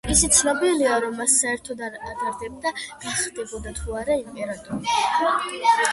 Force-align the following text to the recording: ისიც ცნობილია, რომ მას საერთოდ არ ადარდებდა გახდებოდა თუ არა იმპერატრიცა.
ისიც 0.13 0.35
ცნობილია, 0.37 0.93
რომ 1.03 1.11
მას 1.19 1.35
საერთოდ 1.43 1.83
არ 1.87 1.99
ადარდებდა 2.13 2.71
გახდებოდა 3.05 3.75
თუ 3.81 3.95
არა 4.01 4.17
იმპერატრიცა. 4.23 5.79